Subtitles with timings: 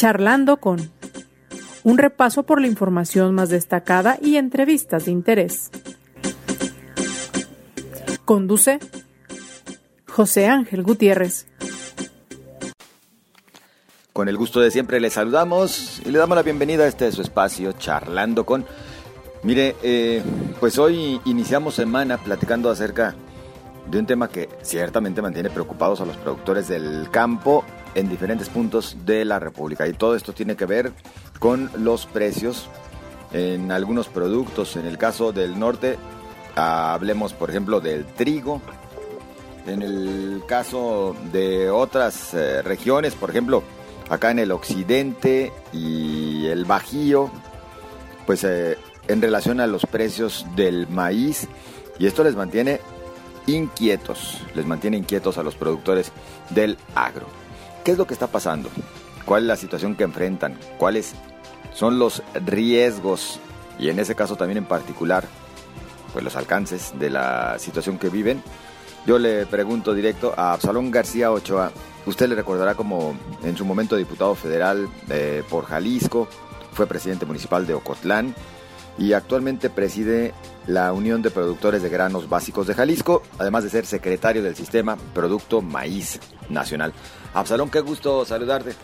[0.00, 0.90] Charlando con
[1.84, 5.70] un repaso por la información más destacada y entrevistas de interés.
[8.24, 8.78] Conduce
[10.08, 11.48] José Ángel Gutiérrez.
[14.14, 17.20] Con el gusto de siempre le saludamos y le damos la bienvenida a este su
[17.20, 18.64] espacio, charlando con...
[19.42, 20.22] Mire, eh,
[20.60, 23.14] pues hoy iniciamos semana platicando acerca
[23.90, 28.96] de un tema que ciertamente mantiene preocupados a los productores del campo en diferentes puntos
[29.04, 29.86] de la República.
[29.86, 30.92] Y todo esto tiene que ver
[31.38, 32.68] con los precios
[33.32, 34.76] en algunos productos.
[34.76, 35.98] En el caso del norte,
[36.54, 38.60] hablemos por ejemplo del trigo.
[39.66, 43.62] En el caso de otras eh, regiones, por ejemplo,
[44.08, 47.30] acá en el occidente y el bajío,
[48.26, 51.46] pues eh, en relación a los precios del maíz,
[51.98, 52.80] y esto les mantiene
[53.46, 56.10] inquietos, les mantiene inquietos a los productores
[56.50, 57.39] del agro.
[57.84, 58.68] ¿Qué es lo que está pasando?
[59.24, 60.58] ¿Cuál es la situación que enfrentan?
[60.78, 61.14] ¿Cuáles
[61.72, 63.40] son los riesgos?
[63.78, 65.24] Y en ese caso también en particular,
[66.12, 68.42] pues los alcances de la situación que viven.
[69.06, 71.72] Yo le pregunto directo a Absalón García Ochoa,
[72.04, 76.28] usted le recordará como en su momento diputado federal eh, por Jalisco,
[76.72, 78.34] fue presidente municipal de Ocotlán
[78.98, 80.34] y actualmente preside
[80.66, 84.96] la Unión de Productores de Granos Básicos de Jalisco, además de ser secretario del sistema
[85.14, 86.92] Producto Maíz Nacional.
[87.34, 88.74] Absalón, qué gusto saludarte.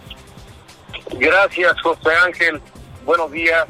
[1.12, 2.60] Gracias, José Ángel.
[3.04, 3.66] Buenos días,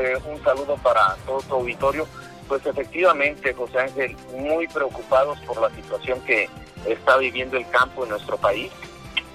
[0.00, 2.06] eh, un saludo para todo tu auditorio.
[2.48, 6.48] Pues efectivamente, José Ángel, muy preocupados por la situación que
[6.86, 8.72] está viviendo el campo en nuestro país,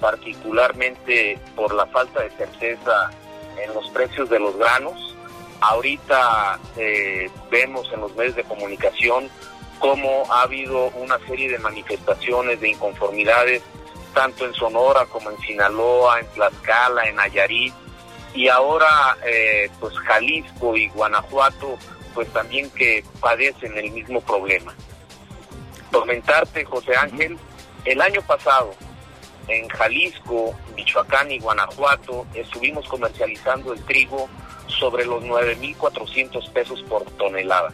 [0.00, 3.10] particularmente por la falta de certeza
[3.62, 5.14] en los precios de los granos.
[5.60, 9.30] Ahorita eh, vemos en los medios de comunicación
[9.78, 13.62] cómo ha habido una serie de manifestaciones de inconformidades,
[14.16, 17.74] tanto en Sonora como en Sinaloa, en Tlaxcala, en Nayarit,
[18.34, 21.76] y ahora eh, pues Jalisco y Guanajuato
[22.14, 24.74] pues también que padecen el mismo problema.
[25.92, 27.36] Comentarte, José Ángel,
[27.84, 28.72] el año pasado
[29.48, 34.30] en Jalisco, Michoacán y Guanajuato estuvimos comercializando el trigo
[34.66, 37.70] sobre los 9.400 pesos por tonelada.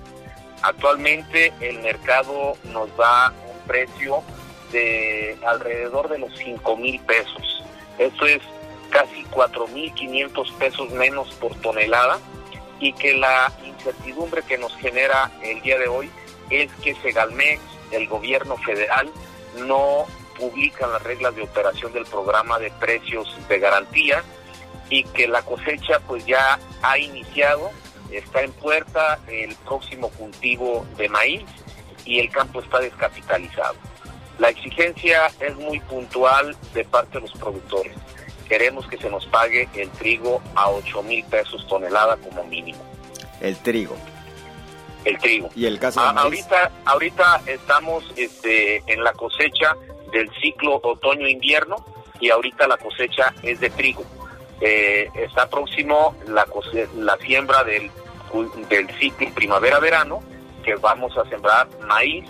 [0.62, 4.24] Actualmente el mercado nos da un precio
[4.72, 7.64] de alrededor de los 5.000 pesos.
[7.98, 8.40] Esto es
[8.90, 12.18] casi 4.500 pesos menos por tonelada
[12.80, 16.10] y que la incertidumbre que nos genera el día de hoy
[16.50, 17.60] es que Segalmex,
[17.92, 19.08] el gobierno federal,
[19.66, 20.06] no
[20.38, 24.22] publica las reglas de operación del programa de precios de garantía
[24.90, 27.70] y que la cosecha pues ya ha iniciado,
[28.10, 31.44] está en puerta el próximo cultivo de maíz
[32.04, 33.76] y el campo está descapitalizado.
[34.42, 37.96] La exigencia es muy puntual de parte de los productores
[38.52, 42.84] queremos que se nos pague el trigo a 8 mil pesos tonelada como mínimo.
[43.40, 43.96] El trigo.
[45.06, 45.48] El trigo.
[45.56, 49.74] ¿Y el caso de ah, Ahorita, ahorita estamos este, en la cosecha
[50.12, 51.76] del ciclo otoño-invierno
[52.20, 54.04] y ahorita la cosecha es de trigo.
[54.60, 56.46] Eh, está próximo la,
[56.96, 57.90] la siembra del,
[58.68, 60.22] del ciclo primavera-verano,
[60.62, 62.26] que vamos a sembrar maíz.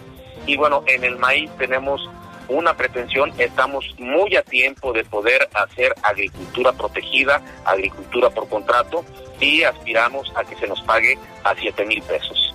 [0.47, 2.09] Y bueno, en el maíz tenemos
[2.49, 9.05] una pretensión, estamos muy a tiempo de poder hacer agricultura protegida, agricultura por contrato
[9.41, 12.55] y aspiramos a que se nos pague a 7 mil pesos.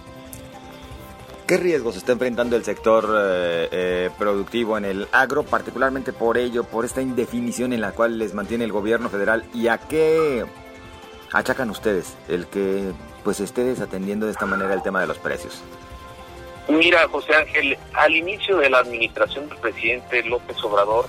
[1.47, 6.65] ¿Qué riesgos está enfrentando el sector eh, eh, productivo en el agro, particularmente por ello,
[6.65, 10.45] por esta indefinición en la cual les mantiene el gobierno federal y a qué
[11.31, 12.91] achacan ustedes el que
[13.23, 15.63] pues esté desatendiendo de esta manera el tema de los precios?
[16.69, 21.07] Mira, José Ángel, al inicio de la administración del presidente López Obrador,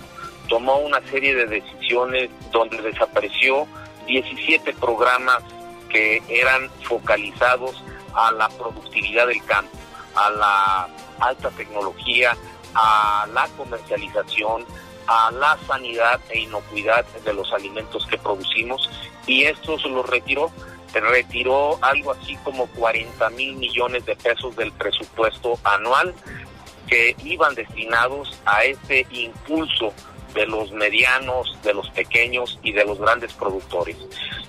[0.48, 3.66] tomó una serie de decisiones donde desapareció
[4.06, 5.42] 17 programas
[5.91, 7.82] que eran focalizados
[8.14, 9.76] a la productividad del campo,
[10.14, 10.88] a la
[11.20, 12.36] alta tecnología,
[12.74, 14.64] a la comercialización,
[15.08, 18.88] a la sanidad e inocuidad de los alimentos que producimos
[19.27, 20.53] y estos los retiró
[20.94, 26.14] retiró algo así como 40 mil millones de pesos del presupuesto anual
[26.86, 29.92] que iban destinados a ese impulso
[30.34, 33.96] de los medianos, de los pequeños y de los grandes productores.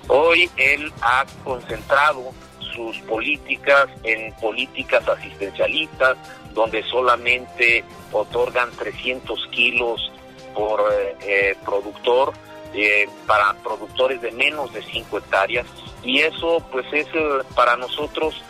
[0.07, 2.31] Hoy él ha concentrado
[2.73, 6.17] sus políticas en políticas asistencialistas,
[6.53, 10.11] donde solamente otorgan 300 kilos
[10.53, 12.33] por eh, eh, productor
[12.73, 15.65] eh, para productores de menos de 5 hectáreas
[16.03, 18.41] y eso pues es eh, para nosotros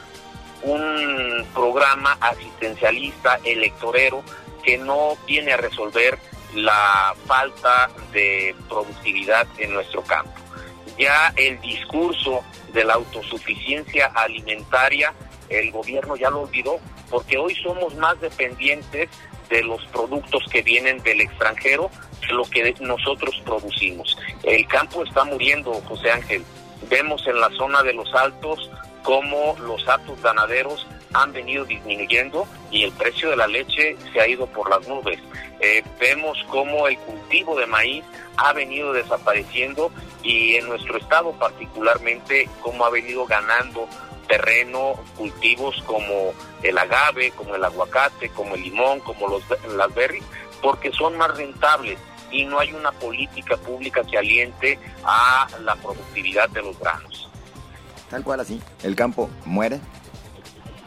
[0.64, 4.24] un programa asistencialista electorero
[4.64, 6.20] que no viene a resolver
[6.54, 10.34] la falta de productividad en nuestro campo.
[10.98, 12.44] ya el discurso
[12.74, 15.14] de la autosuficiencia alimentaria,
[15.48, 16.80] el gobierno ya lo olvidó,
[17.10, 19.10] porque hoy somos más dependientes
[19.50, 21.90] de los productos que vienen del extranjero
[22.22, 24.18] que lo que nosotros producimos.
[24.44, 26.44] El campo está muriendo, José Ángel.
[26.90, 28.70] Vemos en la zona de los altos
[29.04, 34.28] cómo los atos ganaderos han venido disminuyendo y el precio de la leche se ha
[34.28, 35.20] ido por las nubes.
[35.60, 38.04] Eh, vemos cómo el cultivo de maíz
[38.38, 39.92] ha venido desapareciendo
[40.24, 43.88] y en nuestro estado particularmente cómo ha venido ganando
[44.28, 49.44] terreno cultivos como el agave, como el aguacate, como el limón, como los,
[49.76, 50.24] las berries,
[50.62, 51.98] porque son más rentables
[52.32, 57.30] y no hay una política pública que aliente a la productividad de los granos.
[58.10, 59.80] Tal cual así, el campo muere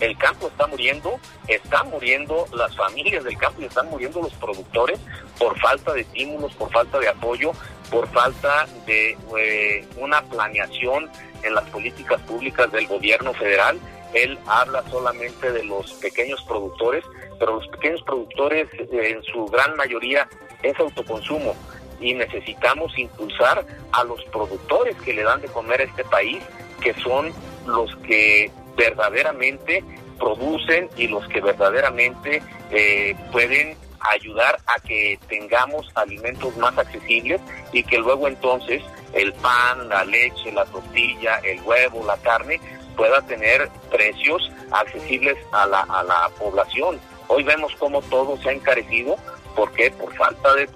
[0.02, 4.98] el campo está muriendo, están muriendo las familias del campo y están muriendo los productores
[5.38, 7.52] por falta de estímulos, por falta de apoyo,
[7.88, 11.08] por falta de eh, una planeación
[11.44, 13.78] en las políticas públicas del gobierno federal.
[14.14, 17.04] Él habla solamente de los pequeños productores,
[17.38, 20.28] pero los pequeños productores eh, en su gran mayoría
[20.62, 21.54] es autoconsumo.
[22.00, 26.42] Y necesitamos impulsar a los productores que le dan de comer a este país,
[26.80, 27.32] que son
[27.66, 29.84] los que verdaderamente
[30.18, 37.40] producen y los que verdaderamente eh, pueden ayudar a que tengamos alimentos más accesibles
[37.72, 38.82] y que luego entonces
[39.12, 42.60] el pan, la leche, la tortilla, el huevo, la carne
[42.96, 46.98] pueda tener precios accesibles a la, a la población.
[47.28, 49.16] Hoy vemos cómo todo se ha encarecido.
[49.56, 49.90] ¿Por qué?
[49.90, 50.68] Por falta de,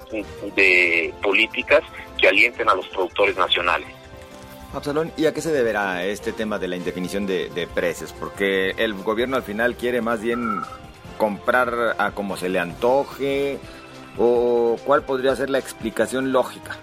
[0.55, 1.83] de políticas
[2.19, 3.89] que alienten a los productores nacionales.
[4.77, 8.13] Absalón, ¿y a qué se deberá este tema de la indefinición de, precios?
[8.13, 10.61] Porque el gobierno al final quiere más bien
[11.17, 13.59] comprar a como se le antoje
[14.19, 16.77] o cuál podría ser la explicación lógica.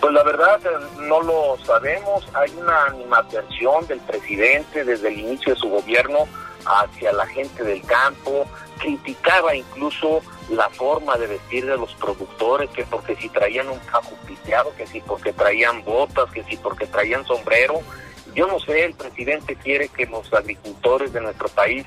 [0.00, 0.60] Pues la verdad
[1.00, 2.24] no lo sabemos.
[2.34, 6.28] Hay una animadversión del presidente desde el inicio de su gobierno
[6.64, 8.46] hacia la gente del campo.
[8.78, 14.12] Criticaba incluso la forma de vestir de los productores, que porque si traían un cajo
[14.26, 17.80] piteado, que si porque traían botas, que si porque traían sombrero.
[18.34, 21.86] Yo no sé, el presidente quiere que los agricultores de nuestro país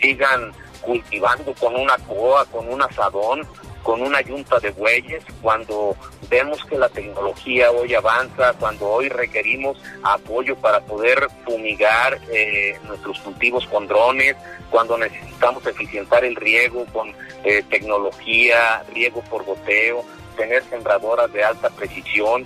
[0.00, 3.46] sigan cultivando con una coa, con un asadón,
[3.82, 5.96] con una yunta de bueyes, cuando
[6.28, 13.18] vemos que la tecnología hoy avanza, cuando hoy requerimos apoyo para poder fumigar eh, nuestros
[13.20, 14.36] cultivos con drones,
[14.70, 17.12] cuando necesitamos eficientar el riego con
[17.44, 20.04] eh, tecnología, riego por goteo,
[20.36, 22.44] tener sembradoras de alta precisión.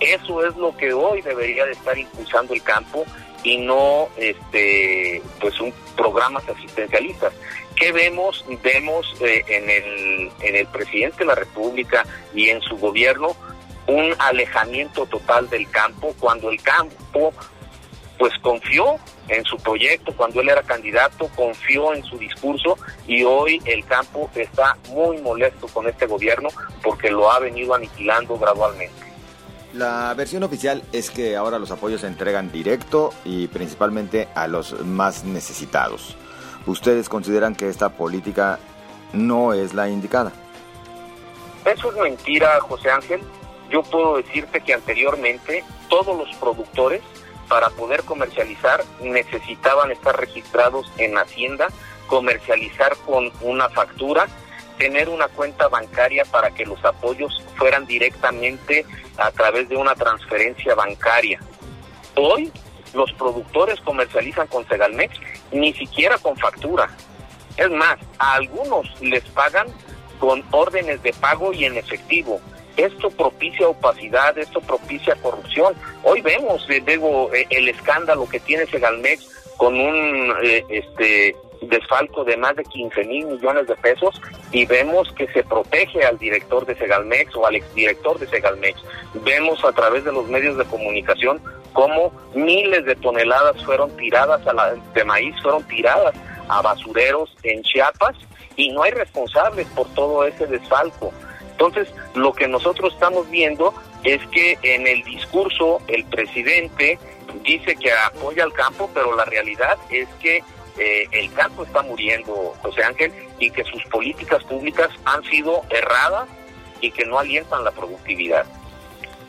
[0.00, 3.04] Eso es lo que hoy debería de estar impulsando el campo
[3.42, 7.32] y no este pues un programas asistencialistas.
[7.76, 8.44] ¿Qué vemos?
[8.62, 12.04] Vemos eh, en, el, en el presidente de la República
[12.34, 13.36] y en su gobierno
[13.86, 17.32] un alejamiento total del campo cuando el campo
[18.18, 18.96] pues confió
[19.28, 22.76] en su proyecto, cuando él era candidato, confió en su discurso
[23.06, 26.50] y hoy el campo está muy molesto con este gobierno
[26.82, 29.09] porque lo ha venido aniquilando gradualmente.
[29.72, 34.84] La versión oficial es que ahora los apoyos se entregan directo y principalmente a los
[34.84, 36.16] más necesitados.
[36.66, 38.58] ¿Ustedes consideran que esta política
[39.12, 40.32] no es la indicada?
[41.64, 43.20] Eso es mentira, José Ángel.
[43.70, 47.02] Yo puedo decirte que anteriormente todos los productores
[47.48, 51.68] para poder comercializar necesitaban estar registrados en Hacienda,
[52.08, 54.26] comercializar con una factura,
[54.80, 58.86] tener una cuenta bancaria para que los apoyos fueran directamente
[59.18, 61.38] a través de una transferencia bancaria.
[62.16, 62.50] Hoy
[62.94, 65.14] los productores comercializan con Segalmex
[65.52, 66.88] ni siquiera con factura.
[67.58, 69.66] Es más, a algunos les pagan
[70.18, 72.40] con órdenes de pago y en efectivo.
[72.78, 75.74] Esto propicia opacidad, esto propicia corrupción.
[76.02, 82.36] Hoy vemos, eh, eh, el escándalo que tiene Segalmex con un eh, este desfalco de
[82.36, 84.20] más de 15 mil millones de pesos
[84.52, 88.80] y vemos que se protege al director de Segalmex o al exdirector de Segalmex.
[89.24, 91.40] Vemos a través de los medios de comunicación
[91.72, 96.14] cómo miles de toneladas fueron tiradas a la, de maíz, fueron tiradas
[96.48, 98.16] a basureros en Chiapas
[98.56, 101.12] y no hay responsables por todo ese desfalco.
[101.52, 106.98] Entonces, lo que nosotros estamos viendo es que en el discurso el presidente
[107.44, 110.42] dice que apoya al campo, pero la realidad es que
[110.78, 116.28] eh, el campo está muriendo, José Ángel, y que sus políticas públicas han sido erradas
[116.80, 118.46] y que no alientan la productividad.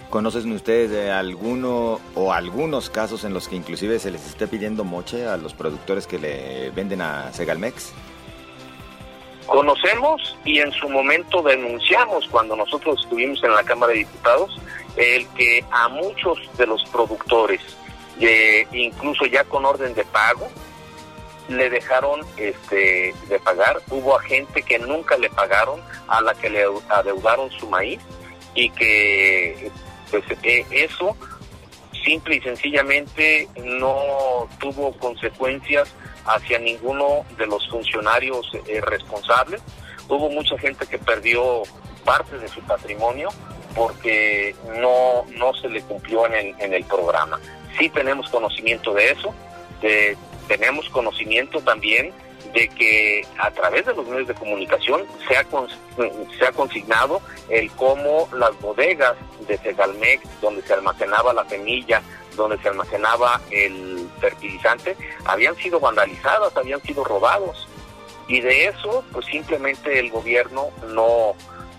[0.09, 4.83] ¿Conocen ustedes de alguno o algunos casos en los que inclusive se les esté pidiendo
[4.83, 7.93] moche a los productores que le venden a Segalmex?
[9.47, 14.59] Conocemos y en su momento denunciamos cuando nosotros estuvimos en la Cámara de Diputados
[14.97, 17.61] el que a muchos de los productores,
[18.73, 20.49] incluso ya con orden de pago,
[21.51, 23.81] le dejaron este, de pagar.
[23.89, 27.99] Hubo a gente que nunca le pagaron, a la que le adeudaron su maíz
[28.53, 29.71] y que
[30.09, 31.15] pues eh, eso
[32.03, 35.93] simple y sencillamente no tuvo consecuencias
[36.25, 39.61] hacia ninguno de los funcionarios eh, responsables.
[40.07, 41.63] Hubo mucha gente que perdió
[42.03, 43.29] parte de su patrimonio
[43.75, 47.39] porque no, no se le cumplió en el, en el programa.
[47.79, 49.33] Sí tenemos conocimiento de eso,
[50.51, 52.11] tenemos conocimiento también
[52.53, 55.45] de que a través de los medios de comunicación se ha,
[56.37, 59.15] se ha consignado el cómo las bodegas
[59.47, 62.01] de Segalmex, donde se almacenaba la semilla,
[62.35, 67.65] donde se almacenaba el fertilizante, habían sido vandalizadas, habían sido robados.
[68.27, 71.33] Y de eso, pues simplemente el gobierno no,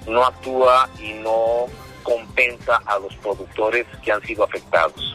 [0.07, 1.67] no actúa y no
[2.03, 5.15] compensa a los productores que han sido afectados.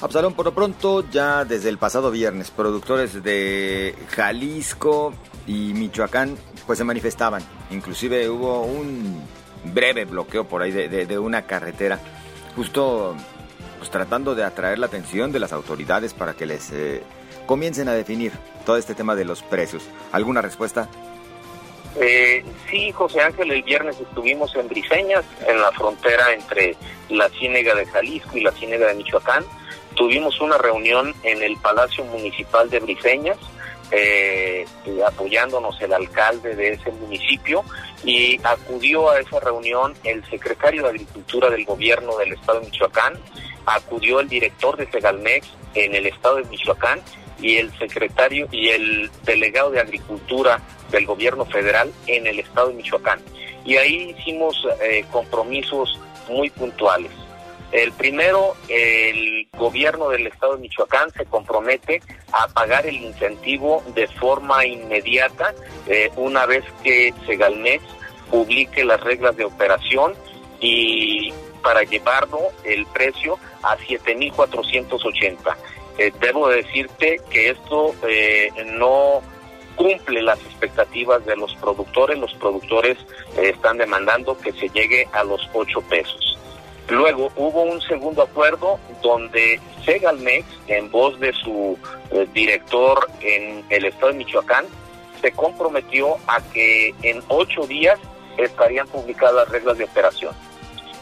[0.00, 5.12] Absalón, por lo pronto, ya desde el pasado viernes, productores de Jalisco
[5.46, 6.36] y Michoacán
[6.66, 7.42] pues se manifestaban.
[7.70, 9.20] Inclusive hubo un
[9.64, 11.98] breve bloqueo por ahí de, una carretera,
[12.54, 13.16] justo
[13.78, 17.02] pues, tratando de atraer la atención de las autoridades para que les eh,
[17.46, 18.32] comiencen a definir
[18.64, 19.82] todo este tema de los precios.
[20.12, 20.88] ¿Alguna respuesta?
[22.00, 26.76] Eh, sí, José Ángel, el viernes estuvimos en Briseñas, en la frontera entre
[27.08, 29.44] la Ciénega de Jalisco y la Ciénega de Michoacán.
[29.96, 33.38] Tuvimos una reunión en el Palacio Municipal de Briseñas,
[33.90, 34.64] eh,
[35.06, 37.64] apoyándonos el alcalde de ese municipio
[38.04, 43.14] y acudió a esa reunión el secretario de Agricultura del gobierno del estado de Michoacán,
[43.66, 47.00] acudió el director de Segalmex en el estado de Michoacán
[47.40, 52.74] y el secretario y el delegado de Agricultura del gobierno federal en el estado de
[52.74, 53.20] Michoacán.
[53.64, 57.10] Y ahí hicimos eh, compromisos muy puntuales.
[57.70, 62.00] El primero, el gobierno del estado de Michoacán se compromete
[62.32, 65.54] a pagar el incentivo de forma inmediata
[65.86, 67.84] eh, una vez que Segalmex
[68.30, 70.14] publique las reglas de operación
[70.60, 75.56] y para llevarlo el precio a 7.480.
[75.98, 79.20] Eh, debo decirte que esto eh, no
[79.78, 82.18] cumple las expectativas de los productores.
[82.18, 82.98] Los productores
[83.38, 86.36] eh, están demandando que se llegue a los 8 pesos.
[86.88, 91.78] Luego hubo un segundo acuerdo donde Segalmex, en voz de su
[92.32, 94.66] director en el estado de Michoacán,
[95.20, 97.98] se comprometió a que en ocho días
[98.36, 100.34] estarían publicadas las reglas de operación.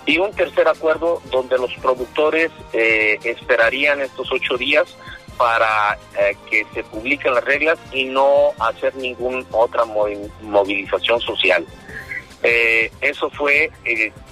[0.07, 4.97] Y un tercer acuerdo donde los productores eh, esperarían estos ocho días
[5.37, 11.67] para eh, que se publiquen las reglas y no hacer ninguna otra movilización social.
[12.43, 13.71] Eh, eso fue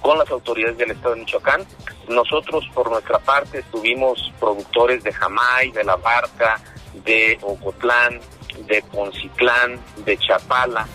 [0.01, 1.67] con las autoridades del Estado de Michoacán.
[2.09, 6.61] Nosotros, por nuestra parte, estuvimos productores de Jamay, de La Barca,
[7.05, 8.21] de Ocotlán,
[8.67, 10.87] de Poncitlán, de Chapala,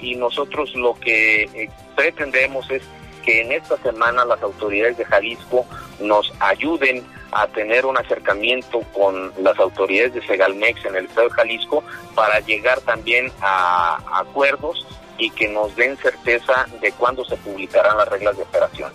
[0.00, 2.82] y nosotros lo que pretendemos es
[3.24, 5.66] que en esta semana las autoridades de Jalisco
[6.00, 11.34] nos ayuden a tener un acercamiento con las autoridades de Segalmex en el estado de
[11.34, 11.82] Jalisco
[12.14, 14.86] para llegar también a acuerdos
[15.18, 18.92] y que nos den certeza de cuándo se publicarán las reglas de operación.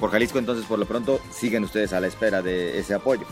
[0.00, 3.26] Por Jalisco entonces por lo pronto siguen ustedes a la espera de ese apoyo.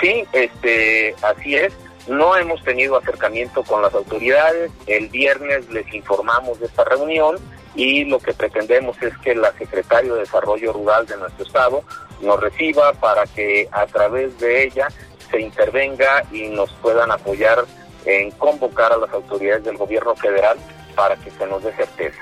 [0.00, 1.72] Sí, este, así es.
[2.06, 4.70] No hemos tenido acercamiento con las autoridades.
[4.86, 7.36] El viernes les informamos de esta reunión
[7.74, 11.82] y lo que pretendemos es que la Secretario de Desarrollo Rural de nuestro estado
[12.22, 14.88] nos reciba para que a través de ella
[15.30, 17.64] se intervenga y nos puedan apoyar
[18.04, 20.56] en convocar a las autoridades del gobierno federal
[20.94, 22.20] para que se nos dé certeza.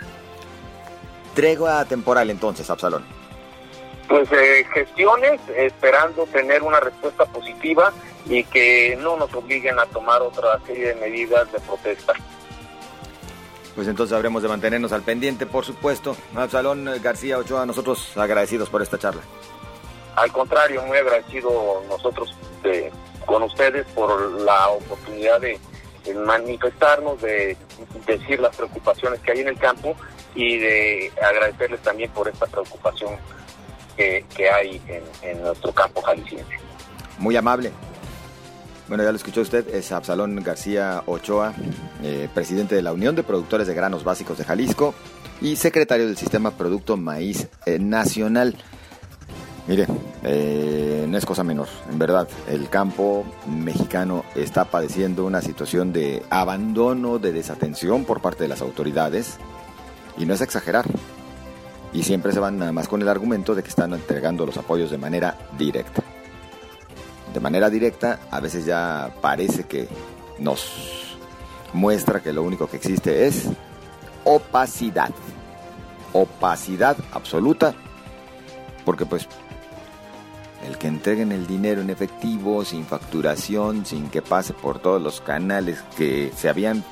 [1.34, 3.04] Tregua temporal entonces, Absalón.
[4.08, 7.92] Pues eh, gestiones, esperando tener una respuesta positiva
[8.26, 12.14] y que no nos obliguen a tomar otra serie de medidas de protesta
[13.74, 16.16] pues entonces habremos de mantenernos al pendiente, por supuesto.
[16.36, 19.22] Absalón García Ochoa, nosotros agradecidos por esta charla.
[20.14, 22.34] Al contrario, muy agradecido nosotros
[23.26, 25.58] con ustedes por la oportunidad de,
[26.14, 27.56] manifestarnos, de
[28.06, 29.96] decir las preocupaciones que hay en el campo
[30.34, 33.16] y de agradecerles también por esta preocupación
[33.96, 34.80] que, hay
[35.22, 36.54] en, nuestro campo jalisciense.
[37.18, 37.70] Muy amable.
[38.88, 41.54] Bueno, ya lo escuchó usted, es Absalón García Ochoa,
[42.02, 44.94] eh, presidente de la Unión de Productores de Granos Básicos de Jalisco
[45.40, 48.56] y secretario del Sistema Producto Maíz eh, Nacional.
[49.66, 49.86] Mire,
[50.22, 56.22] eh, no es cosa menor, en verdad, el campo mexicano está padeciendo una situación de
[56.28, 59.38] abandono, de desatención por parte de las autoridades,
[60.18, 60.84] y no es exagerar.
[61.94, 64.90] Y siempre se van nada más con el argumento de que están entregando los apoyos
[64.90, 66.02] de manera directa.
[67.32, 69.88] De manera directa, a veces ya parece que
[70.38, 71.16] nos
[71.72, 73.48] muestra que lo único que existe es
[74.24, 75.10] opacidad.
[76.12, 77.74] Opacidad absoluta.
[78.84, 79.26] Porque pues
[80.66, 85.20] el que entreguen el dinero en efectivo, sin facturación, sin que pase por todos los
[85.20, 86.82] canales que se habían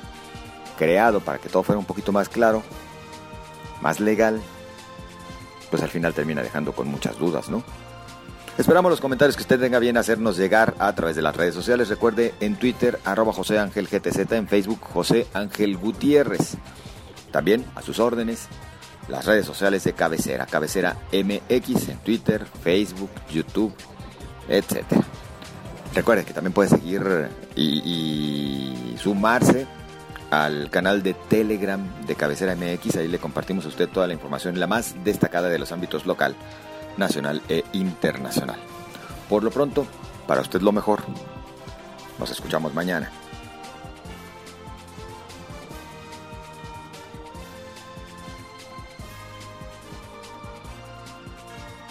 [0.77, 2.63] creado para que todo fuera un poquito más claro,
[3.81, 4.41] más legal,
[5.73, 7.63] pues al final termina dejando con muchas dudas, ¿no?
[8.59, 11.89] Esperamos los comentarios que usted tenga bien hacernos llegar a través de las redes sociales.
[11.89, 16.57] Recuerde en Twitter, arroba José Ángel GTZ, en Facebook, José Ángel Gutiérrez.
[17.31, 18.49] También a sus órdenes,
[19.07, 23.73] las redes sociales de Cabecera, Cabecera MX en Twitter, Facebook, YouTube,
[24.49, 24.83] etc.
[25.95, 29.65] Recuerde que también puede seguir y, y sumarse
[30.33, 32.97] al canal de Telegram de Cabecera MX.
[32.97, 36.35] Ahí le compartimos a usted toda la información, la más destacada de los ámbitos local,
[36.97, 38.59] nacional e internacional.
[39.29, 39.85] Por lo pronto,
[40.27, 41.03] para usted lo mejor.
[42.17, 43.11] Nos escuchamos mañana.